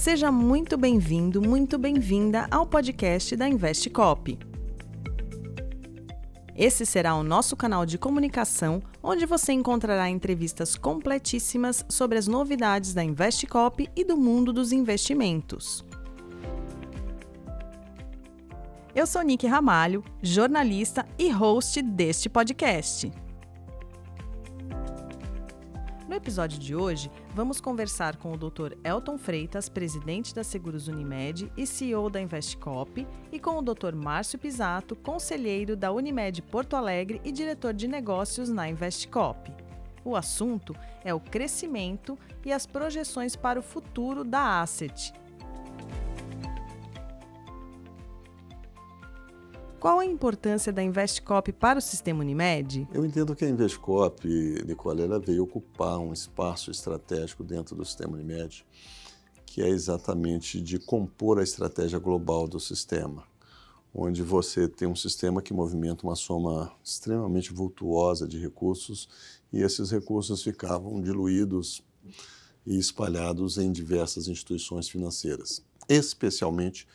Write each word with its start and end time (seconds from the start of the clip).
Seja 0.00 0.32
muito 0.32 0.78
bem-vindo, 0.78 1.42
muito 1.42 1.76
bem-vinda 1.76 2.48
ao 2.50 2.64
podcast 2.64 3.36
da 3.36 3.46
Investcop. 3.46 4.38
Esse 6.56 6.86
será 6.86 7.14
o 7.16 7.22
nosso 7.22 7.54
canal 7.54 7.84
de 7.84 7.98
comunicação, 7.98 8.82
onde 9.02 9.26
você 9.26 9.52
encontrará 9.52 10.08
entrevistas 10.08 10.74
completíssimas 10.74 11.84
sobre 11.86 12.16
as 12.16 12.26
novidades 12.26 12.94
da 12.94 13.04
Investcop 13.04 13.90
e 13.94 14.02
do 14.02 14.16
mundo 14.16 14.54
dos 14.54 14.72
investimentos. 14.72 15.84
Eu 18.94 19.06
sou 19.06 19.20
Nick 19.20 19.46
Ramalho, 19.46 20.02
jornalista 20.22 21.06
e 21.18 21.28
host 21.28 21.82
deste 21.82 22.30
podcast. 22.30 23.12
No 26.10 26.16
episódio 26.16 26.58
de 26.58 26.74
hoje, 26.74 27.08
vamos 27.36 27.60
conversar 27.60 28.16
com 28.16 28.32
o 28.32 28.36
Dr. 28.36 28.76
Elton 28.82 29.16
Freitas, 29.16 29.68
presidente 29.68 30.34
da 30.34 30.42
Seguros 30.42 30.88
Unimed 30.88 31.52
e 31.56 31.64
CEO 31.64 32.10
da 32.10 32.20
Investcop, 32.20 33.06
e 33.30 33.38
com 33.38 33.56
o 33.56 33.62
Dr. 33.62 33.94
Márcio 33.94 34.36
Pisato, 34.36 34.96
conselheiro 34.96 35.76
da 35.76 35.92
Unimed 35.92 36.42
Porto 36.42 36.74
Alegre 36.74 37.20
e 37.22 37.30
diretor 37.30 37.72
de 37.72 37.86
negócios 37.86 38.48
na 38.48 38.68
Investcop. 38.68 39.54
O 40.04 40.16
assunto 40.16 40.74
é 41.04 41.14
o 41.14 41.20
crescimento 41.20 42.18
e 42.44 42.52
as 42.52 42.66
projeções 42.66 43.36
para 43.36 43.60
o 43.60 43.62
futuro 43.62 44.24
da 44.24 44.60
Asset, 44.60 45.12
Qual 49.80 49.98
a 49.98 50.04
importância 50.04 50.70
da 50.70 50.82
Investcop 50.82 51.50
para 51.54 51.78
o 51.78 51.82
sistema 51.82 52.20
Unimed? 52.20 52.86
Eu 52.92 53.02
entendo 53.02 53.34
que 53.34 53.46
a 53.46 53.48
Investcop, 53.48 54.28
Nicole, 54.66 55.00
ela 55.00 55.18
veio 55.18 55.42
ocupar 55.42 55.98
um 55.98 56.12
espaço 56.12 56.70
estratégico 56.70 57.42
dentro 57.42 57.74
do 57.74 57.82
sistema 57.82 58.12
Unimed, 58.12 58.62
que 59.46 59.62
é 59.62 59.68
exatamente 59.70 60.60
de 60.60 60.78
compor 60.78 61.38
a 61.38 61.42
estratégia 61.42 61.98
global 61.98 62.46
do 62.46 62.60
sistema, 62.60 63.24
onde 63.94 64.22
você 64.22 64.68
tem 64.68 64.86
um 64.86 64.94
sistema 64.94 65.40
que 65.40 65.54
movimenta 65.54 66.06
uma 66.06 66.14
soma 66.14 66.70
extremamente 66.84 67.50
vultuosa 67.50 68.28
de 68.28 68.38
recursos 68.38 69.08
e 69.50 69.62
esses 69.62 69.90
recursos 69.90 70.42
ficavam 70.42 71.00
diluídos 71.00 71.82
e 72.66 72.78
espalhados 72.78 73.56
em 73.56 73.72
diversas 73.72 74.28
instituições 74.28 74.90
financeiras, 74.90 75.64
especialmente 75.88 76.86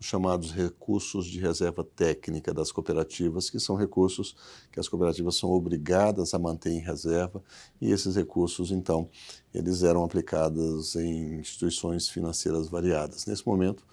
chamados 0.00 0.50
recursos 0.50 1.26
de 1.26 1.40
reserva 1.40 1.82
técnica 1.82 2.52
das 2.52 2.70
cooperativas, 2.70 3.48
que 3.48 3.58
são 3.58 3.76
recursos 3.76 4.36
que 4.70 4.78
as 4.78 4.88
cooperativas 4.88 5.36
são 5.36 5.50
obrigadas 5.50 6.34
a 6.34 6.38
manter 6.38 6.70
em 6.70 6.80
reserva, 6.80 7.42
e 7.80 7.90
esses 7.90 8.16
recursos, 8.16 8.70
então, 8.70 9.08
eles 9.52 9.82
eram 9.82 10.04
aplicados 10.04 10.94
em 10.96 11.40
instituições 11.40 12.08
financeiras 12.08 12.68
variadas. 12.68 13.26
Nesse 13.26 13.46
momento, 13.46 13.84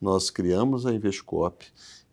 nós 0.00 0.30
criamos 0.30 0.86
a 0.86 0.92
Investcop 0.92 1.64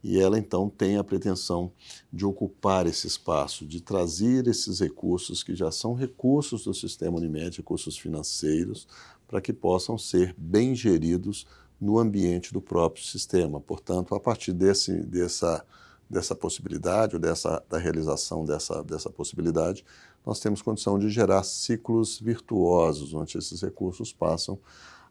e 0.04 0.20
ela 0.20 0.38
então 0.38 0.70
tem 0.70 0.98
a 0.98 1.04
pretensão 1.04 1.72
de 2.12 2.26
ocupar 2.26 2.86
esse 2.86 3.08
espaço, 3.08 3.66
de 3.66 3.82
trazer 3.82 4.48
esses 4.48 4.80
recursos 4.80 5.44
que 5.44 5.56
já 5.56 5.72
são 5.72 5.94
recursos 5.94 6.66
do 6.66 6.74
sistema 6.74 7.18
Unimed, 7.18 7.58
recursos 7.58 7.98
financeiros, 7.98 8.88
para 9.28 9.40
que 9.40 9.54
possam 9.54 9.98
ser 9.98 10.36
bem 10.38 10.76
geridos 10.76 11.48
no 11.84 12.00
ambiente 12.00 12.54
do 12.54 12.62
próprio 12.62 13.04
sistema. 13.04 13.60
Portanto, 13.60 14.16
a 14.16 14.20
partir 14.20 14.54
desse, 14.54 15.04
dessa, 15.04 15.66
dessa 16.10 16.34
possibilidade, 16.34 17.16
ou 17.16 17.22
dessa, 17.22 17.62
da 17.70 17.78
realização 17.78 18.46
dessa, 18.46 18.82
dessa 18.82 19.10
possibilidade, 19.10 19.84
nós 20.26 20.40
temos 20.40 20.62
condição 20.62 20.98
de 20.98 21.10
gerar 21.10 21.44
ciclos 21.44 22.20
virtuosos, 22.20 23.14
onde 23.14 23.38
esses 23.38 23.62
recursos 23.62 24.14
passam 24.14 24.58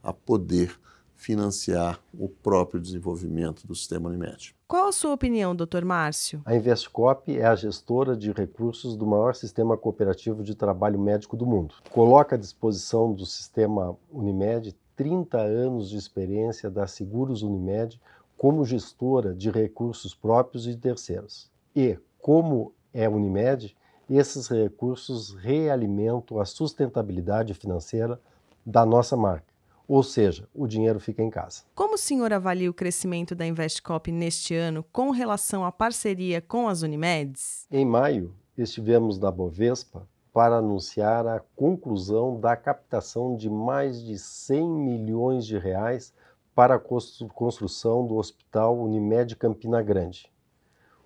a 0.03 0.15
poder 0.15 0.75
financiar 1.15 2.01
o 2.19 2.27
próprio 2.29 2.81
desenvolvimento 2.81 3.67
do 3.67 3.75
sistema 3.75 4.09
Unimed. 4.09 4.57
Qual 4.67 4.89
a 4.89 4.93
sua 4.93 5.13
opinião, 5.13 5.55
Dr. 5.55 5.85
Márcio? 5.85 6.41
A 6.45 6.57
Investcop 6.57 7.31
é 7.31 7.45
a 7.45 7.55
gestora 7.55 8.17
de 8.17 8.33
recursos 8.33 8.97
do 8.97 9.07
maior 9.07 9.35
sistema 9.35 9.77
cooperativo 9.77 10.43
de 10.43 10.55
trabalho 10.55 10.99
médico 10.99 11.37
do 11.37 11.47
mundo. 11.47 11.75
Coloca 11.91 12.35
à 12.35 12.39
disposição 12.39 13.13
do 13.13 13.27
sistema 13.27 13.95
Unimed 14.11 14.75
30 14.97 15.39
anos 15.39 15.91
de 15.91 15.97
experiência 15.97 16.71
da 16.71 16.87
Seguros 16.87 17.43
Unimed 17.43 18.01
como 18.37 18.65
gestora 18.65 19.35
de 19.35 19.51
recursos 19.51 20.15
próprios 20.15 20.67
e 20.67 20.77
terceiros. 20.77 21.51
E, 21.75 21.99
como 22.21 22.73
é 22.93 23.09
Unimed, 23.09 23.77
esses 24.11 24.49
recursos 24.49 25.33
realimentam 25.35 26.39
a 26.39 26.45
sustentabilidade 26.45 27.55
financeira 27.55 28.21
da 28.65 28.85
nossa 28.85 29.17
marca. 29.17 29.53
Ou 29.87 30.03
seja, 30.03 30.49
o 30.55 30.67
dinheiro 30.67 31.01
fica 31.01 31.23
em 31.23 31.31
casa. 31.31 31.63
Como 31.75 31.95
o 31.95 31.99
senhor 31.99 32.33
avalia 32.33 32.71
o 32.71 32.75
crescimento 32.75 33.35
da 33.35 33.47
Investcop 33.47 34.11
neste 34.11 34.55
ano 34.55 34.85
com 34.93 35.11
relação 35.11 35.65
à 35.65 35.73
parceria 35.73 36.41
com 36.41 36.69
as 36.69 36.83
Unimeds? 36.83 37.67
Em 37.71 37.85
maio, 37.85 38.35
estivemos 38.57 39.19
na 39.19 39.31
Bovespa 39.31 40.09
para 40.33 40.57
anunciar 40.57 41.27
a 41.27 41.41
conclusão 41.55 42.41
da 42.41 42.57
captação 42.57 43.37
de 43.37 43.51
mais 43.51 44.03
de 44.03 44.19
100 44.19 44.69
milhões 44.69 45.47
de 45.47 45.59
reais 45.59 46.15
para 46.55 46.77
a 46.77 47.29
construção 47.35 48.07
do 48.07 48.17
Hospital 48.17 48.79
Unimed 48.79 49.37
Campina 49.37 49.83
Grande. 49.83 50.33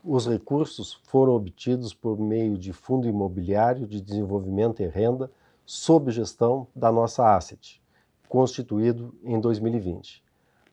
Os 0.05 0.27
recursos 0.27 0.95
foram 1.05 1.35
obtidos 1.35 1.93
por 1.93 2.19
meio 2.19 2.57
de 2.57 2.73
Fundo 2.73 3.09
Imobiliário 3.09 3.87
de 3.87 4.01
Desenvolvimento 4.01 4.81
e 4.81 4.87
Renda 4.87 5.31
sob 5.65 6.13
gestão 6.13 6.69
da 6.75 6.93
nossa 6.93 7.35
Asset, 7.35 7.83
constituído 8.29 9.13
em 9.25 9.41
2020. 9.41 10.25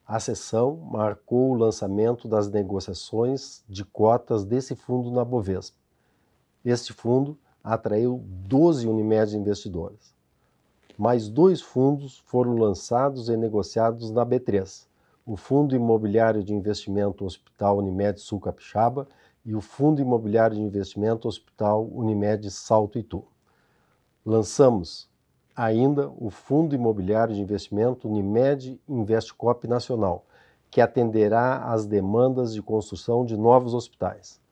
A 0.05 0.19
sessão 0.19 0.75
marcou 0.75 1.49
o 1.49 1.55
lançamento 1.55 2.27
das 2.27 2.47
negociações 2.47 3.63
de 3.67 3.83
cotas 3.83 4.45
desse 4.45 4.75
fundo 4.75 5.09
na 5.09 5.25
Bovespa. 5.25 5.77
Este 6.63 6.93
fundo 6.93 7.37
atraiu 7.63 8.21
12 8.25 8.87
Unimed 8.87 9.37
investidores. 9.37 10.13
Mais 10.97 11.29
dois 11.29 11.61
fundos 11.61 12.19
foram 12.25 12.55
lançados 12.55 13.29
e 13.29 13.37
negociados 13.37 14.11
na 14.11 14.25
B3, 14.25 14.85
o 15.25 15.37
Fundo 15.37 15.75
Imobiliário 15.75 16.43
de 16.43 16.53
Investimento 16.53 17.23
Hospital 17.25 17.77
Unimed 17.77 18.19
Sul 18.19 18.39
Capixaba 18.39 19.07
e 19.45 19.55
o 19.55 19.61
Fundo 19.61 20.01
Imobiliário 20.01 20.57
de 20.57 20.61
Investimento 20.61 21.27
Hospital 21.27 21.89
Unimed 21.91 22.51
Salto 22.51 22.99
Itu. 22.99 23.23
Lançamos 24.25 25.09
ainda 25.55 26.11
o 26.17 26.29
Fundo 26.29 26.75
Imobiliário 26.75 27.33
de 27.33 27.41
Investimento 27.41 28.09
Unimed 28.09 28.79
Investcop 28.87 29.67
Nacional, 29.67 30.25
que 30.69 30.81
atenderá 30.81 31.71
às 31.71 31.85
demandas 31.85 32.53
de 32.53 32.61
construção 32.61 33.25
de 33.25 33.37
novos 33.37 33.73
hospitais. 33.73 34.42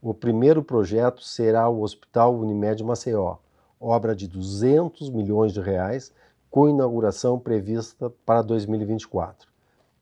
O 0.00 0.14
primeiro 0.14 0.62
projeto 0.62 1.24
será 1.24 1.68
o 1.68 1.82
Hospital 1.82 2.38
Unimed 2.38 2.84
Maceió, 2.84 3.38
obra 3.80 4.14
de 4.14 4.28
200 4.28 5.10
milhões 5.10 5.52
de 5.52 5.60
reais, 5.60 6.14
com 6.48 6.68
inauguração 6.68 7.36
prevista 7.36 8.08
para 8.24 8.40
2024. 8.42 9.48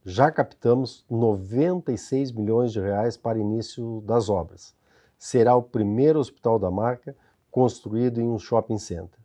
Já 0.05 0.31
captamos 0.31 1.03
96 1.09 2.31
milhões 2.33 2.73
de 2.73 2.81
reais 2.81 3.17
para 3.17 3.39
início 3.39 4.03
das 4.05 4.29
obras. 4.29 4.75
Será 5.19 5.57
o 5.57 5.63
primeiro 5.63 6.21
hospital 6.21 6.59
da 6.59 6.71
marca 6.71 7.17
construído 7.51 8.21
em 8.21 8.29
um 8.29 8.39
shopping 8.39 8.79
center. 8.79 9.19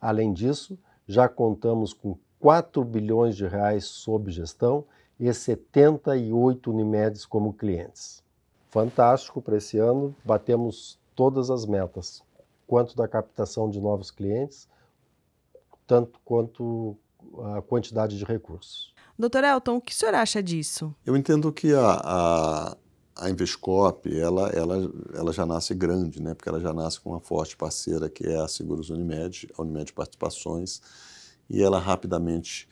Além 0.00 0.32
disso, 0.32 0.78
já 1.06 1.28
contamos 1.28 1.92
com 1.92 2.16
4 2.38 2.82
bilhões 2.84 3.36
de 3.36 3.46
reais 3.46 3.84
sob 3.84 4.30
gestão 4.30 4.82
e 5.18 5.30
78 5.30 6.70
Unimedes 6.70 7.26
como 7.26 7.52
clientes 7.52 8.24
fantástico 8.70 9.42
para 9.42 9.56
esse 9.56 9.78
ano. 9.78 10.14
Batemos 10.24 10.98
todas 11.14 11.50
as 11.50 11.66
metas, 11.66 12.22
quanto 12.66 12.96
da 12.96 13.06
captação 13.06 13.68
de 13.68 13.80
novos 13.80 14.10
clientes, 14.10 14.68
tanto 15.86 16.18
quanto 16.24 16.96
a 17.56 17.60
quantidade 17.60 18.16
de 18.16 18.24
recursos. 18.24 18.94
Doutor 19.18 19.44
Elton, 19.44 19.76
o 19.76 19.80
que 19.80 19.92
o 19.92 19.94
senhor 19.94 20.14
acha 20.14 20.42
disso? 20.42 20.94
Eu 21.04 21.14
entendo 21.14 21.52
que 21.52 21.74
a, 21.74 22.00
a, 22.02 22.76
a 23.16 23.28
Invescop, 23.28 24.08
ela, 24.18 24.48
ela, 24.48 24.90
ela 25.12 25.32
já 25.32 25.44
nasce 25.44 25.74
grande, 25.74 26.22
né? 26.22 26.32
porque 26.32 26.48
ela 26.48 26.60
já 26.60 26.72
nasce 26.72 26.98
com 27.00 27.10
uma 27.10 27.20
forte 27.20 27.56
parceira 27.56 28.08
que 28.08 28.26
é 28.26 28.38
a 28.38 28.48
Seguros 28.48 28.88
Unimed, 28.88 29.46
a 29.58 29.62
Unimed 29.62 29.92
Participações, 29.92 30.80
e 31.50 31.62
ela 31.62 31.78
rapidamente 31.78 32.66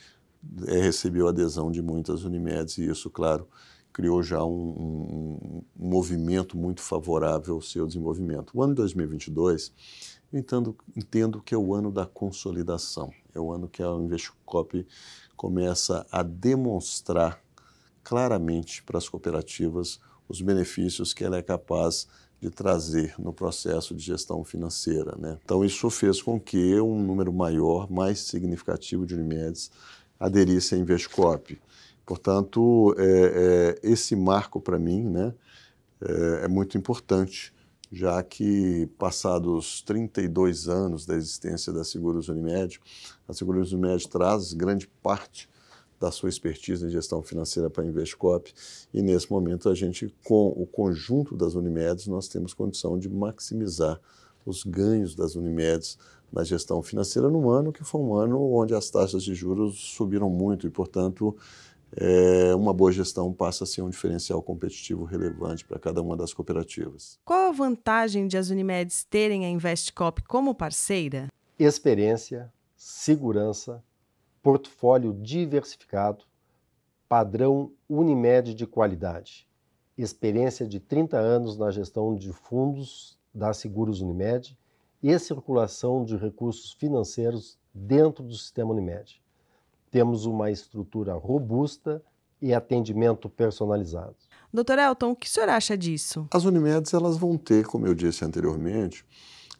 é, 0.66 0.78
recebeu 0.78 1.28
adesão 1.28 1.70
de 1.70 1.82
muitas 1.82 2.24
Unimedes, 2.24 2.78
e 2.78 2.88
isso, 2.88 3.10
claro, 3.10 3.46
criou 3.98 4.22
já 4.22 4.44
um, 4.44 4.52
um, 4.52 5.38
um, 5.42 5.62
movimento 5.88 6.56
muito 6.56 6.80
favorável 6.80 7.56
ao 7.56 7.60
seu 7.60 7.84
desenvolvimento. 7.84 8.52
O 8.54 8.62
ano 8.62 8.72
2022, 8.72 9.72
eu 10.32 10.38
entendo, 10.38 10.76
entendo 10.96 11.42
que 11.42 11.52
é 11.52 11.58
o 11.58 11.74
ano 11.74 11.90
da 11.90 12.06
consolidação, 12.06 13.12
é 13.34 13.40
o 13.40 13.50
ano 13.50 13.66
que 13.66 13.82
a 13.82 13.88
Investcop 13.88 14.86
começa 15.36 16.06
a 16.12 16.22
demonstrar 16.22 17.42
claramente 18.04 18.84
para 18.84 18.98
as 18.98 19.08
cooperativas 19.08 19.98
os 20.28 20.40
benefícios 20.40 21.12
que 21.12 21.24
ela 21.24 21.36
é 21.36 21.42
capaz 21.42 22.06
de 22.40 22.50
trazer 22.50 23.16
no 23.18 23.32
processo 23.32 23.96
de 23.96 24.04
gestão 24.04 24.44
financeira. 24.44 25.16
Né? 25.18 25.36
Então, 25.44 25.64
isso 25.64 25.90
fez 25.90 26.22
com 26.22 26.38
que 26.38 26.80
um 26.80 27.02
número 27.02 27.32
maior, 27.32 27.90
mais 27.90 28.20
significativo 28.20 29.04
de 29.04 29.16
Unimedes 29.16 29.72
aderisse 30.20 30.76
à 30.76 30.78
Investcop. 30.78 31.60
Portanto, 32.08 32.94
é, 32.96 33.76
é, 33.84 33.90
esse 33.90 34.16
marco 34.16 34.62
para 34.62 34.78
mim 34.78 35.04
né, 35.04 35.34
é, 36.00 36.44
é 36.44 36.48
muito 36.48 36.78
importante 36.78 37.52
já 37.92 38.22
que 38.22 38.88
passados 38.98 39.82
32 39.82 40.68
anos 40.68 41.04
da 41.04 41.14
existência 41.14 41.70
da 41.70 41.84
Seguros 41.84 42.30
Unimed, 42.30 42.80
a 43.28 43.34
Seguros 43.34 43.74
Unimed 43.74 44.08
traz 44.08 44.54
grande 44.54 44.88
parte 45.02 45.50
da 46.00 46.10
sua 46.10 46.30
expertise 46.30 46.86
em 46.86 46.88
gestão 46.88 47.22
financeira 47.22 47.68
para 47.68 47.82
a 47.82 47.86
Investcop 47.86 48.54
e 48.94 49.02
nesse 49.02 49.30
momento 49.30 49.68
a 49.68 49.74
gente, 49.74 50.10
com 50.24 50.46
o 50.48 50.64
conjunto 50.64 51.36
das 51.36 51.54
Unimedes, 51.54 52.06
nós 52.06 52.26
temos 52.26 52.54
condição 52.54 52.98
de 52.98 53.10
maximizar 53.10 54.00
os 54.46 54.64
ganhos 54.64 55.14
das 55.14 55.36
Unimedes 55.36 55.98
na 56.32 56.42
gestão 56.42 56.82
financeira 56.82 57.28
num 57.28 57.50
ano 57.50 57.70
que 57.70 57.84
foi 57.84 58.00
um 58.00 58.14
ano 58.14 58.40
onde 58.54 58.74
as 58.74 58.88
taxas 58.88 59.22
de 59.22 59.34
juros 59.34 59.78
subiram 59.78 60.30
muito 60.30 60.66
e, 60.66 60.70
portanto, 60.70 61.36
é, 61.96 62.54
uma 62.54 62.72
boa 62.72 62.92
gestão 62.92 63.32
passa 63.32 63.64
a 63.64 63.66
ser 63.66 63.82
um 63.82 63.88
diferencial 63.88 64.42
competitivo 64.42 65.04
relevante 65.04 65.64
para 65.64 65.78
cada 65.78 66.02
uma 66.02 66.16
das 66.16 66.32
cooperativas. 66.34 67.18
Qual 67.24 67.48
a 67.48 67.52
vantagem 67.52 68.26
de 68.26 68.36
as 68.36 68.50
Unimedes 68.50 69.04
terem 69.04 69.44
a 69.44 69.48
Investcop 69.48 70.22
como 70.24 70.54
parceira? 70.54 71.28
Experiência, 71.58 72.52
segurança, 72.76 73.82
portfólio 74.42 75.12
diversificado, 75.14 76.24
padrão 77.08 77.72
Unimed 77.88 78.54
de 78.54 78.66
qualidade, 78.66 79.48
experiência 79.96 80.66
de 80.66 80.78
30 80.78 81.16
anos 81.16 81.56
na 81.56 81.70
gestão 81.70 82.14
de 82.14 82.32
fundos 82.32 83.18
da 83.34 83.52
Seguros 83.52 84.00
Unimed 84.00 84.56
e 85.02 85.18
circulação 85.18 86.04
de 86.04 86.16
recursos 86.16 86.72
financeiros 86.72 87.58
dentro 87.72 88.22
do 88.22 88.34
sistema 88.34 88.72
Unimed 88.72 89.20
temos 89.90 90.26
uma 90.26 90.50
estrutura 90.50 91.14
robusta 91.14 92.02
e 92.40 92.54
atendimento 92.54 93.28
personalizado. 93.28 94.16
Doutor 94.52 94.78
Elton, 94.78 95.10
o 95.10 95.16
que 95.16 95.26
o 95.26 95.30
senhor 95.30 95.48
acha 95.48 95.76
disso? 95.76 96.26
As 96.30 96.44
Unimedes 96.44 96.94
elas 96.94 97.16
vão 97.16 97.36
ter, 97.36 97.66
como 97.66 97.86
eu 97.86 97.94
disse 97.94 98.24
anteriormente, 98.24 99.04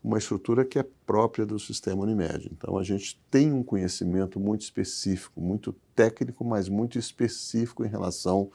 uma 0.02 0.19
estrutura 0.19 0.64
que 0.64 0.78
é 0.78 0.86
própria 1.04 1.44
do 1.44 1.58
sistema 1.58 2.02
Unimed. 2.02 2.48
Então 2.52 2.78
a 2.78 2.82
gente 2.82 3.20
tem 3.30 3.52
um 3.52 3.62
conhecimento 3.62 4.38
muito 4.38 4.62
específico, 4.62 5.40
muito 5.40 5.75
técnico, 5.94 6.44
mas 6.44 6.69
muito 6.69 6.98
específico 6.98 7.84
em 7.84 7.88
relação 7.88 8.50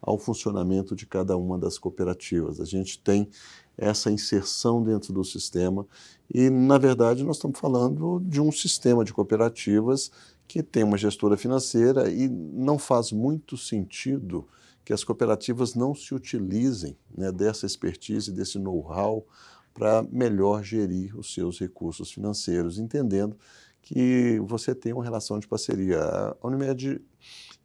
ao 0.00 0.18
funcionamento 0.18 0.94
de 0.94 1.06
cada 1.06 1.36
uma 1.36 1.58
das 1.58 1.78
cooperativas. 1.78 2.60
A 2.60 2.64
gente 2.64 2.98
tem 2.98 3.28
essa 3.76 4.10
inserção 4.10 4.82
dentro 4.82 5.12
do 5.12 5.24
sistema 5.24 5.86
e, 6.32 6.50
na 6.50 6.78
verdade, 6.78 7.24
nós 7.24 7.36
estamos 7.36 7.58
falando 7.58 8.20
de 8.24 8.40
um 8.40 8.50
sistema 8.50 9.04
de 9.04 9.12
cooperativas 9.12 10.10
que 10.48 10.62
tem 10.62 10.82
uma 10.82 10.96
gestora 10.96 11.36
financeira 11.36 12.10
e 12.10 12.26
não 12.26 12.78
faz 12.78 13.12
muito 13.12 13.56
sentido 13.58 14.48
que 14.82 14.94
as 14.94 15.04
cooperativas 15.04 15.74
não 15.74 15.94
se 15.94 16.14
utilizem 16.14 16.96
né, 17.14 17.30
dessa 17.30 17.66
expertise, 17.66 18.32
desse 18.32 18.58
know-how 18.58 19.26
para 19.74 20.02
melhor 20.10 20.64
gerir 20.64 21.16
os 21.16 21.34
seus 21.34 21.60
recursos 21.60 22.10
financeiros, 22.10 22.78
entendendo 22.78 23.36
que 23.82 24.40
você 24.40 24.74
tem 24.74 24.94
uma 24.94 25.04
relação 25.04 25.38
de 25.38 25.46
parceria. 25.46 26.00
A 26.02 26.46
Unimed 26.46 27.00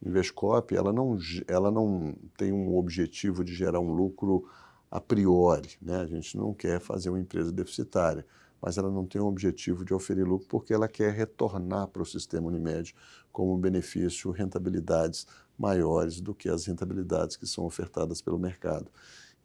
Investcop, 0.06 0.75
ela 0.75 0.91
não, 0.91 1.18
ela 1.47 1.71
não 1.71 2.13
tem 2.38 2.51
um 2.51 2.75
objetivo 2.75 3.44
de 3.44 3.56
gerar 3.56 3.79
um 3.79 3.94
lucro 3.94 4.45
a 4.91 5.00
priori, 5.00 5.69
né? 5.81 6.01
a 6.01 6.06
gente 6.06 6.36
não 6.36 6.53
quer 6.53 6.81
fazer 6.81 7.09
uma 7.09 7.19
empresa 7.19 7.51
deficitária 7.51 8.25
mas 8.63 8.77
ela 8.77 8.89
não 8.89 9.06
tem 9.06 9.19
o 9.19 9.25
objetivo 9.25 9.83
de 9.83 9.94
oferir 9.94 10.25
lucro 10.25 10.48
porque 10.48 10.74
ela 10.74 10.88
quer 10.88 11.12
retornar 11.12 11.89
para 11.89 12.01
o 12.01 12.06
sistema 12.06 12.48
Unimed 12.48 12.95
como 13.30 13.57
benefício 13.57 14.31
rentabilidades 14.31 15.27
maiores 15.60 16.21
do 16.21 16.33
que 16.33 16.48
as 16.48 16.65
rentabilidades 16.65 17.36
que 17.36 17.45
são 17.45 17.65
ofertadas 17.65 18.21
pelo 18.21 18.39
mercado. 18.39 18.89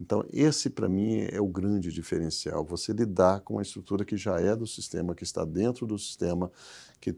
Então, 0.00 0.24
esse 0.32 0.70
para 0.70 0.88
mim 0.88 1.26
é 1.32 1.40
o 1.40 1.48
grande 1.48 1.92
diferencial. 1.92 2.64
Você 2.64 2.92
lidar 2.92 3.40
com 3.40 3.54
uma 3.54 3.62
estrutura 3.62 4.04
que 4.04 4.16
já 4.16 4.40
é 4.40 4.54
do 4.54 4.66
sistema, 4.66 5.12
que 5.12 5.24
está 5.24 5.44
dentro 5.44 5.86
do 5.86 5.98
sistema, 5.98 6.52
que 7.00 7.16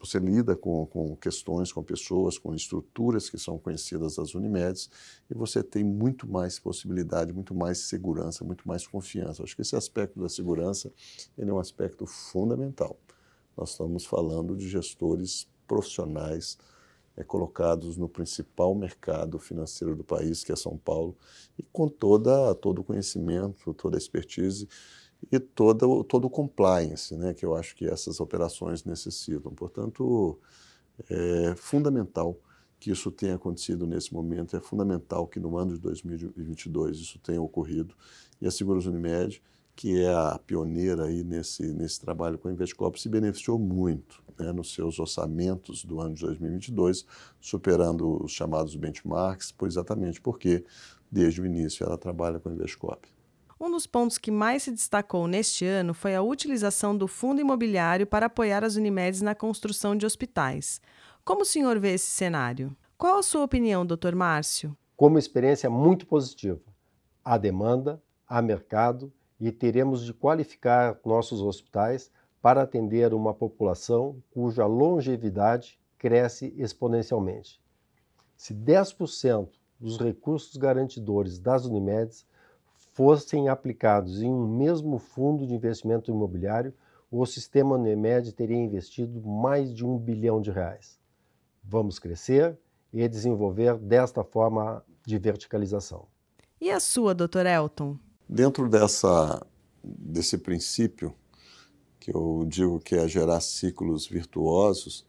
você 0.00 0.18
lida 0.18 0.56
com, 0.56 0.86
com 0.86 1.14
questões, 1.16 1.70
com 1.70 1.82
pessoas, 1.82 2.38
com 2.38 2.54
estruturas 2.54 3.28
que 3.28 3.38
são 3.38 3.58
conhecidas 3.58 4.16
das 4.16 4.34
Unimedes, 4.34 4.88
e 5.30 5.34
você 5.34 5.62
tem 5.62 5.84
muito 5.84 6.26
mais 6.26 6.58
possibilidade, 6.58 7.34
muito 7.34 7.54
mais 7.54 7.78
segurança, 7.78 8.44
muito 8.44 8.66
mais 8.66 8.86
confiança. 8.86 9.42
Acho 9.42 9.54
que 9.54 9.62
esse 9.62 9.76
aspecto 9.76 10.18
da 10.18 10.28
segurança 10.28 10.90
ele 11.36 11.50
é 11.50 11.52
um 11.52 11.58
aspecto 11.58 12.06
fundamental. 12.06 12.98
Nós 13.54 13.72
estamos 13.72 14.06
falando 14.06 14.56
de 14.56 14.68
gestores 14.70 15.46
profissionais 15.68 16.56
é, 17.16 17.22
colocados 17.22 17.96
no 17.96 18.08
principal 18.08 18.74
mercado 18.74 19.38
financeiro 19.38 19.94
do 19.94 20.04
país, 20.04 20.42
que 20.42 20.52
é 20.52 20.56
São 20.56 20.76
Paulo, 20.76 21.16
e 21.58 21.62
com 21.62 21.88
toda, 21.88 22.54
todo 22.54 22.80
o 22.80 22.84
conhecimento, 22.84 23.72
toda 23.74 23.96
a 23.96 23.98
expertise 23.98 24.68
e 25.30 25.38
todo, 25.38 26.02
todo 26.04 26.24
o 26.24 26.30
compliance 26.30 27.14
né, 27.16 27.34
que 27.34 27.44
eu 27.44 27.54
acho 27.54 27.76
que 27.76 27.86
essas 27.86 28.20
operações 28.20 28.84
necessitam. 28.84 29.52
Portanto, 29.54 30.38
é 31.08 31.54
fundamental 31.56 32.38
que 32.80 32.90
isso 32.90 33.12
tenha 33.12 33.36
acontecido 33.36 33.86
nesse 33.86 34.12
momento, 34.12 34.56
é 34.56 34.60
fundamental 34.60 35.28
que 35.28 35.38
no 35.38 35.56
ano 35.56 35.74
de 35.74 35.80
2022 35.80 36.98
isso 36.98 37.18
tenha 37.20 37.40
ocorrido. 37.40 37.94
E 38.40 38.46
a 38.46 38.50
Seguros 38.50 38.86
Unimed 38.86 39.40
que 39.74 40.02
é 40.02 40.12
a 40.12 40.38
pioneira 40.46 41.04
aí 41.04 41.24
nesse, 41.24 41.62
nesse 41.72 42.00
trabalho 42.00 42.38
com 42.38 42.48
a 42.48 42.52
Investcop, 42.52 43.00
se 43.00 43.08
beneficiou 43.08 43.58
muito 43.58 44.22
né, 44.38 44.52
nos 44.52 44.74
seus 44.74 44.98
orçamentos 44.98 45.84
do 45.84 46.00
ano 46.00 46.14
de 46.14 46.22
2022, 46.22 47.06
superando 47.40 48.22
os 48.22 48.32
chamados 48.32 48.76
benchmarks, 48.76 49.52
pois 49.52 49.74
exatamente 49.74 50.20
porque, 50.20 50.64
desde 51.10 51.40
o 51.40 51.46
início, 51.46 51.84
ela 51.84 51.96
trabalha 51.96 52.38
com 52.38 52.48
a 52.48 52.52
Investcop. 52.52 53.08
Um 53.58 53.70
dos 53.70 53.86
pontos 53.86 54.18
que 54.18 54.30
mais 54.30 54.64
se 54.64 54.72
destacou 54.72 55.28
neste 55.28 55.64
ano 55.64 55.94
foi 55.94 56.16
a 56.16 56.22
utilização 56.22 56.96
do 56.96 57.06
fundo 57.06 57.40
imobiliário 57.40 58.06
para 58.06 58.26
apoiar 58.26 58.64
as 58.64 58.74
Unimedes 58.74 59.22
na 59.22 59.36
construção 59.36 59.94
de 59.94 60.04
hospitais. 60.04 60.80
Como 61.24 61.42
o 61.42 61.46
senhor 61.46 61.78
vê 61.78 61.92
esse 61.92 62.10
cenário? 62.10 62.76
Qual 62.98 63.18
a 63.18 63.22
sua 63.22 63.44
opinião, 63.44 63.86
doutor 63.86 64.16
Márcio? 64.16 64.76
Como 64.96 65.16
experiência 65.16 65.70
muito 65.70 66.06
positiva. 66.06 66.60
Há 67.24 67.38
demanda, 67.38 68.02
há 68.26 68.42
mercado 68.42 69.12
e 69.42 69.50
teremos 69.50 70.04
de 70.04 70.14
qualificar 70.14 70.96
nossos 71.04 71.40
hospitais 71.40 72.12
para 72.40 72.62
atender 72.62 73.12
uma 73.12 73.34
população 73.34 74.22
cuja 74.30 74.64
longevidade 74.66 75.80
cresce 75.98 76.54
exponencialmente. 76.56 77.60
Se 78.36 78.54
10% 78.54 79.48
dos 79.80 79.98
recursos 79.98 80.56
garantidores 80.56 81.40
das 81.40 81.66
Unimedes 81.66 82.24
fossem 82.94 83.48
aplicados 83.48 84.22
em 84.22 84.32
um 84.32 84.46
mesmo 84.46 84.96
fundo 84.96 85.44
de 85.44 85.54
investimento 85.54 86.08
imobiliário, 86.08 86.72
o 87.10 87.26
sistema 87.26 87.74
Unimed 87.74 88.32
teria 88.34 88.56
investido 88.56 89.20
mais 89.22 89.74
de 89.74 89.84
um 89.84 89.98
bilhão 89.98 90.40
de 90.40 90.52
reais. 90.52 91.00
Vamos 91.64 91.98
crescer 91.98 92.56
e 92.92 93.08
desenvolver 93.08 93.76
desta 93.76 94.22
forma 94.22 94.84
de 95.04 95.18
verticalização. 95.18 96.06
E 96.60 96.70
a 96.70 96.78
sua, 96.78 97.12
doutor 97.12 97.44
Elton? 97.44 97.98
Dentro 98.32 98.66
dessa, 98.66 99.46
desse 99.84 100.38
princípio, 100.38 101.14
que 102.00 102.16
eu 102.16 102.46
digo 102.48 102.80
que 102.80 102.94
é 102.94 103.06
gerar 103.06 103.40
ciclos 103.40 104.06
virtuosos, 104.06 105.04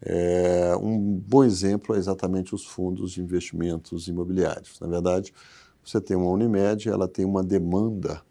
é, 0.00 0.74
um 0.76 0.98
bom 0.98 1.44
exemplo 1.44 1.94
é 1.94 1.98
exatamente 1.98 2.54
os 2.54 2.64
fundos 2.64 3.12
de 3.12 3.20
investimentos 3.20 4.08
imobiliários. 4.08 4.80
Na 4.80 4.86
verdade, 4.86 5.34
você 5.84 6.00
tem 6.00 6.16
uma 6.16 6.30
Unimed, 6.30 6.88
ela 6.88 7.06
tem 7.06 7.26
uma 7.26 7.42
demanda 7.42 8.22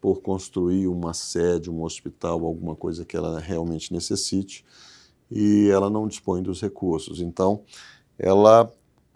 por 0.00 0.22
construir 0.22 0.88
uma 0.88 1.14
sede, 1.14 1.70
um 1.70 1.84
hospital, 1.84 2.44
alguma 2.44 2.74
coisa 2.74 3.04
que 3.04 3.16
ela 3.16 3.38
realmente 3.38 3.92
necessite, 3.92 4.64
e 5.30 5.68
ela 5.68 5.88
não 5.88 6.08
dispõe 6.08 6.42
dos 6.42 6.60
recursos. 6.60 7.20
Então, 7.20 7.62
ela, 8.18 8.68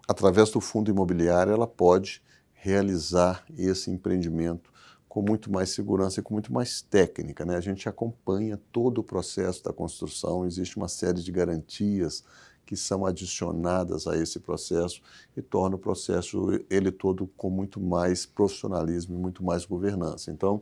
através 0.07 0.49
do 0.51 0.61
fundo 0.61 0.89
imobiliário, 0.89 1.51
ela 1.51 1.67
pode 1.67 2.21
realizar 2.67 3.45
esse 3.57 3.89
empreendimento 3.89 4.73
com 5.07 5.21
muito 5.21 5.49
mais 5.49 5.69
segurança 5.69 6.19
e 6.19 6.23
com 6.23 6.33
muito 6.33 6.51
mais 6.51 6.81
técnica. 6.81 7.45
Né? 7.45 7.55
A 7.55 7.61
gente 7.61 7.87
acompanha 7.87 8.59
todo 8.73 8.97
o 8.99 9.03
processo 9.03 9.63
da 9.63 9.71
construção, 9.71 10.45
existe 10.45 10.75
uma 10.75 10.89
série 10.89 11.21
de 11.23 11.31
garantias 11.31 12.25
que 12.65 12.75
são 12.75 13.05
adicionadas 13.05 14.05
a 14.05 14.17
esse 14.17 14.41
processo 14.41 15.01
e 15.35 15.41
torna 15.41 15.77
o 15.77 15.79
processo 15.79 16.49
ele 16.69 16.91
todo 16.91 17.25
com 17.37 17.49
muito 17.49 17.79
mais 17.79 18.25
profissionalismo 18.25 19.15
e 19.15 19.17
muito 19.17 19.41
mais 19.41 19.63
governança. 19.65 20.29
Então, 20.29 20.61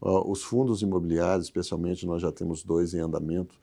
os 0.00 0.44
fundos 0.44 0.80
imobiliários, 0.80 1.46
especialmente 1.46 2.06
nós 2.06 2.22
já 2.22 2.30
temos 2.30 2.62
dois 2.62 2.94
em 2.94 3.00
andamento, 3.00 3.58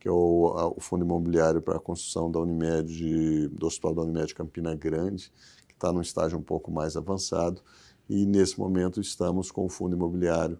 que 0.00 0.08
é 0.08 0.10
o, 0.10 0.74
o 0.76 0.80
Fundo 0.80 1.04
Imobiliário 1.04 1.60
para 1.60 1.76
a 1.76 1.80
Construção 1.80 2.30
da 2.30 2.40
Unimed, 2.40 3.48
do 3.48 3.66
Hospital 3.66 3.94
da 3.94 4.02
Unimed 4.02 4.34
Campina 4.34 4.74
Grande, 4.74 5.30
está 5.78 5.92
num 5.92 6.00
estágio 6.00 6.36
um 6.36 6.42
pouco 6.42 6.70
mais 6.70 6.96
avançado 6.96 7.62
e 8.08 8.26
nesse 8.26 8.58
momento 8.58 9.00
estamos 9.00 9.50
com 9.50 9.64
o 9.64 9.68
fundo 9.68 9.94
imobiliário 9.94 10.58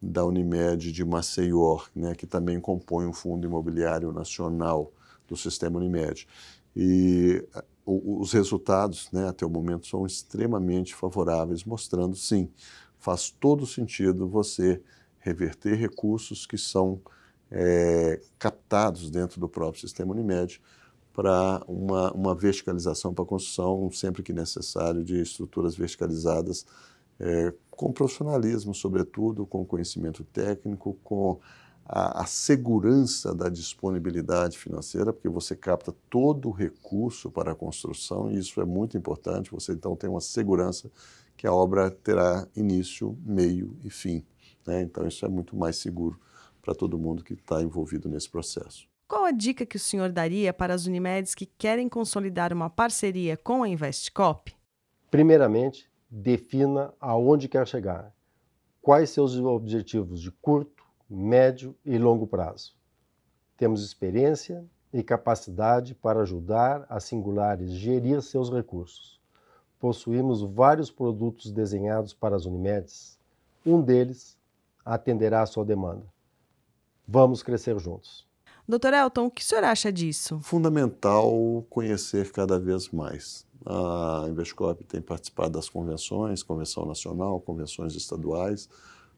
da 0.00 0.24
Unimed 0.24 0.92
de 0.92 1.04
Maceió, 1.04 1.80
né, 1.94 2.14
que 2.14 2.26
também 2.26 2.60
compõe 2.60 3.06
um 3.06 3.12
fundo 3.12 3.46
imobiliário 3.46 4.12
nacional 4.12 4.92
do 5.26 5.36
sistema 5.36 5.78
Unimed. 5.78 6.28
E 6.76 7.44
os 7.84 8.32
resultados, 8.32 9.10
né, 9.10 9.28
até 9.28 9.44
o 9.44 9.50
momento, 9.50 9.86
são 9.86 10.06
extremamente 10.06 10.94
favoráveis, 10.94 11.64
mostrando, 11.64 12.14
sim, 12.14 12.48
faz 12.98 13.30
todo 13.30 13.66
sentido 13.66 14.28
você 14.28 14.80
reverter 15.18 15.74
recursos 15.74 16.46
que 16.46 16.58
são 16.58 17.00
é, 17.50 18.20
captados 18.38 19.10
dentro 19.10 19.40
do 19.40 19.48
próprio 19.48 19.80
sistema 19.80 20.12
Unimed 20.12 20.60
para 21.18 21.64
uma, 21.66 22.12
uma 22.12 22.32
verticalização 22.32 23.12
para 23.12 23.24
a 23.24 23.26
construção, 23.26 23.90
sempre 23.90 24.22
que 24.22 24.32
necessário, 24.32 25.02
de 25.02 25.20
estruturas 25.20 25.74
verticalizadas 25.74 26.64
é, 27.18 27.52
com 27.68 27.92
profissionalismo, 27.92 28.72
sobretudo, 28.72 29.44
com 29.44 29.66
conhecimento 29.66 30.22
técnico, 30.22 30.96
com 31.02 31.40
a, 31.84 32.22
a, 32.22 32.24
segurança 32.24 33.34
da 33.34 33.48
disponibilidade 33.48 34.56
financeira, 34.56 35.12
porque 35.12 35.28
você 35.28 35.56
capta 35.56 35.92
todo 36.08 36.50
o 36.50 36.52
recurso 36.52 37.32
para 37.32 37.50
a 37.50 37.56
construção 37.56 38.30
e 38.30 38.38
isso 38.38 38.60
é 38.60 38.64
muito 38.64 38.96
importante. 38.96 39.50
Você 39.50 39.72
então 39.72 39.96
tem 39.96 40.08
uma 40.08 40.20
segurança 40.20 40.88
que 41.36 41.48
a 41.48 41.52
obra 41.52 41.90
terá 41.90 42.46
início, 42.54 43.18
meio 43.26 43.76
e 43.82 43.90
fim. 43.90 44.24
Né? 44.64 44.82
Então 44.82 45.04
isso 45.04 45.26
é 45.26 45.28
muito 45.28 45.56
mais 45.56 45.78
seguro 45.78 46.16
para 46.62 46.76
todo 46.76 46.96
mundo 46.96 47.24
que 47.24 47.34
está 47.34 47.60
envolvido 47.60 48.08
nesse 48.08 48.30
processo. 48.30 48.86
Qual 49.08 49.24
a 49.24 49.30
dica 49.30 49.64
que 49.64 49.76
o 49.76 49.80
senhor 49.80 50.12
daria 50.12 50.52
para 50.52 50.74
as 50.74 50.84
Unimedes 50.84 51.34
que 51.34 51.46
querem 51.46 51.88
consolidar 51.88 52.52
uma 52.52 52.68
parceria 52.68 53.38
com 53.38 53.62
a 53.62 53.68
Investcop? 53.68 54.54
Primeiramente, 55.10 55.90
defina 56.10 56.92
aonde 57.00 57.48
quer 57.48 57.66
chegar, 57.66 58.14
quais 58.82 59.08
seus 59.08 59.34
objetivos 59.38 60.20
de 60.20 60.30
curto, 60.30 60.84
médio 61.08 61.74
e 61.86 61.96
longo 61.96 62.26
prazo. 62.26 62.76
Temos 63.56 63.82
experiência 63.82 64.62
e 64.92 65.02
capacidade 65.02 65.94
para 65.94 66.20
ajudar 66.20 66.84
a 66.86 67.00
Singulares 67.00 67.70
gerir 67.70 68.20
seus 68.20 68.50
recursos. 68.50 69.18
Possuímos 69.80 70.42
vários 70.42 70.90
produtos 70.90 71.50
desenhados 71.50 72.12
para 72.12 72.36
as 72.36 72.44
Unimedes. 72.44 73.18
Um 73.64 73.80
deles 73.80 74.36
atenderá 74.84 75.40
à 75.40 75.46
sua 75.46 75.64
demanda. 75.64 76.04
Vamos 77.06 77.42
crescer 77.42 77.78
juntos. 77.78 78.27
Doutor 78.68 78.92
Elton, 78.92 79.24
o 79.24 79.30
que 79.30 79.40
o 79.40 79.44
senhor 79.46 79.64
acha 79.64 79.90
disso? 79.90 80.40
Fundamental 80.42 81.64
conhecer 81.70 82.30
cada 82.32 82.60
vez 82.60 82.90
mais. 82.90 83.46
A 83.64 84.26
Invescop 84.28 84.84
tem 84.84 85.00
participado 85.00 85.52
das 85.52 85.70
convenções, 85.70 86.42
convenção 86.42 86.84
nacional, 86.84 87.40
convenções 87.40 87.94
estaduais. 87.94 88.68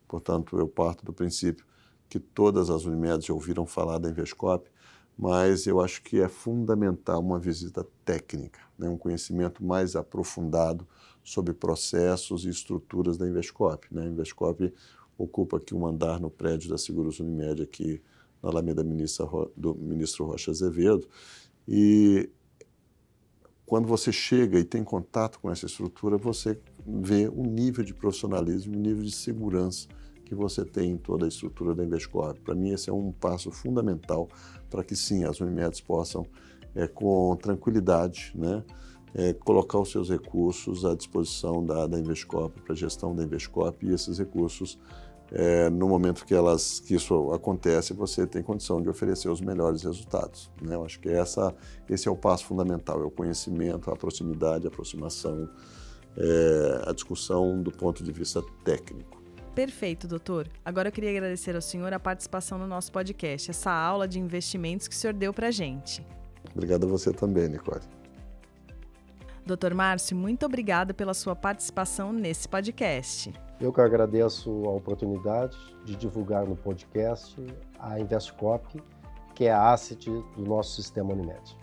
Portanto, 0.06 0.56
eu 0.56 0.68
parto 0.68 1.04
do 1.04 1.12
princípio 1.12 1.66
que 2.08 2.20
todas 2.20 2.70
as 2.70 2.84
Unimedes 2.84 3.26
já 3.26 3.34
ouviram 3.34 3.66
falar 3.66 3.98
da 3.98 4.08
Invescop, 4.08 4.70
mas 5.18 5.66
eu 5.66 5.80
acho 5.80 6.00
que 6.02 6.20
é 6.20 6.28
fundamental 6.28 7.18
uma 7.18 7.40
visita 7.40 7.84
técnica, 8.04 8.60
né? 8.78 8.88
um 8.88 8.96
conhecimento 8.96 9.64
mais 9.64 9.96
aprofundado 9.96 10.86
sobre 11.24 11.52
processos 11.52 12.44
e 12.44 12.50
estruturas 12.50 13.18
da 13.18 13.28
Invescop. 13.28 13.92
Né? 13.92 14.02
A 14.02 14.06
Invescop 14.06 14.72
ocupa 15.18 15.56
aqui 15.56 15.74
um 15.74 15.84
andar 15.84 16.20
no 16.20 16.30
prédio 16.30 16.70
da 16.70 16.78
Seguros 16.78 17.18
Unimed 17.18 17.62
aqui 17.62 18.00
na 18.42 18.50
Alameda 18.50 18.82
do 18.82 19.74
ministro 19.74 20.24
Rocha 20.26 20.50
Azevedo, 20.50 21.06
e 21.68 22.30
quando 23.66 23.86
você 23.86 24.10
chega 24.10 24.58
e 24.58 24.64
tem 24.64 24.82
contato 24.82 25.38
com 25.38 25.50
essa 25.50 25.66
estrutura, 25.66 26.16
você 26.16 26.58
vê 26.84 27.28
o 27.28 27.44
nível 27.44 27.84
de 27.84 27.94
profissionalismo, 27.94 28.76
o 28.76 28.80
nível 28.80 29.04
de 29.04 29.12
segurança 29.12 29.86
que 30.24 30.34
você 30.34 30.64
tem 30.64 30.92
em 30.92 30.96
toda 30.96 31.24
a 31.24 31.28
estrutura 31.28 31.74
da 31.74 31.84
Invescorp. 31.84 32.38
Para 32.38 32.54
mim, 32.54 32.70
esse 32.70 32.90
é 32.90 32.92
um 32.92 33.12
passo 33.12 33.50
fundamental 33.50 34.28
para 34.68 34.82
que, 34.82 34.96
sim, 34.96 35.24
as 35.24 35.40
Unimedes 35.40 35.80
possam, 35.80 36.24
é, 36.74 36.86
com 36.86 37.36
tranquilidade, 37.36 38.32
né, 38.34 38.64
é, 39.14 39.32
colocar 39.34 39.78
os 39.78 39.90
seus 39.90 40.08
recursos 40.08 40.84
à 40.84 40.94
disposição 40.94 41.64
da, 41.64 41.86
da 41.86 41.98
para 42.64 42.72
a 42.72 42.76
gestão 42.76 43.14
da 43.14 43.24
Invescorp, 43.24 43.82
e 43.82 43.92
esses 43.92 44.18
recursos 44.18 44.78
é, 45.32 45.70
no 45.70 45.88
momento 45.88 46.24
que, 46.24 46.34
elas, 46.34 46.80
que 46.80 46.94
isso 46.94 47.32
acontece, 47.32 47.92
você 47.92 48.26
tem 48.26 48.42
condição 48.42 48.82
de 48.82 48.88
oferecer 48.88 49.28
os 49.28 49.40
melhores 49.40 49.82
resultados. 49.84 50.50
Né? 50.60 50.74
Eu 50.74 50.84
acho 50.84 50.98
que 50.98 51.08
essa, 51.08 51.54
esse 51.88 52.08
é 52.08 52.10
o 52.10 52.16
passo 52.16 52.44
fundamental, 52.44 53.00
é 53.00 53.04
o 53.04 53.10
conhecimento, 53.10 53.90
a 53.90 53.96
proximidade, 53.96 54.66
a 54.66 54.68
aproximação, 54.68 55.48
é, 56.16 56.82
a 56.86 56.92
discussão 56.92 57.62
do 57.62 57.70
ponto 57.70 58.02
de 58.02 58.10
vista 58.10 58.42
técnico. 58.64 59.20
Perfeito, 59.54 60.08
doutor. 60.08 60.48
Agora 60.64 60.88
eu 60.88 60.92
queria 60.92 61.10
agradecer 61.10 61.54
ao 61.54 61.62
senhor 61.62 61.92
a 61.92 62.00
participação 62.00 62.58
no 62.58 62.66
nosso 62.66 62.90
podcast, 62.90 63.50
essa 63.50 63.70
aula 63.70 64.08
de 64.08 64.18
investimentos 64.18 64.88
que 64.88 64.94
o 64.94 64.98
senhor 64.98 65.14
deu 65.14 65.32
para 65.32 65.48
a 65.48 65.50
gente. 65.50 66.04
Obrigado 66.54 66.84
a 66.84 66.88
você 66.88 67.12
também, 67.12 67.48
Nicole. 67.48 67.82
Doutor 69.44 69.74
Márcio, 69.74 70.16
muito 70.16 70.46
obrigado 70.46 70.94
pela 70.94 71.14
sua 71.14 71.34
participação 71.34 72.12
nesse 72.12 72.48
podcast. 72.48 73.32
Eu 73.60 73.72
que 73.72 73.80
agradeço 73.80 74.50
a 74.64 74.70
oportunidade 74.70 75.56
de 75.84 75.94
divulgar 75.94 76.46
no 76.46 76.56
podcast 76.56 77.36
a 77.78 78.00
Investcop, 78.00 78.82
que 79.34 79.44
é 79.44 79.52
a 79.52 79.72
asset 79.72 80.08
do 80.08 80.44
nosso 80.44 80.74
sistema 80.74 81.12
Unimed. 81.12 81.56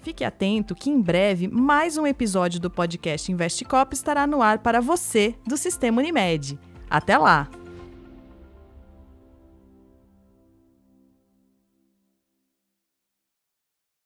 Fique 0.00 0.24
atento 0.24 0.74
que 0.74 0.90
em 0.90 1.00
breve 1.00 1.46
mais 1.46 1.96
um 1.96 2.06
episódio 2.06 2.58
do 2.58 2.70
podcast 2.70 3.30
Investcop 3.30 3.94
estará 3.94 4.26
no 4.26 4.42
ar 4.42 4.58
para 4.58 4.80
você 4.80 5.34
do 5.46 5.56
Sistema 5.56 6.00
Unimed. 6.00 6.58
Até 6.88 7.16
lá! 7.16 7.59